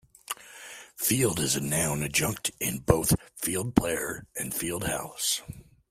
"Field" 0.97 1.39
is 1.39 1.55
a 1.55 1.61
noun 1.61 2.01
adjunct 2.01 2.49
in 2.59 2.79
both 2.79 3.13
"field 3.37 3.75
player" 3.75 4.25
and 4.35 4.51
"fieldhouse". 4.51 5.41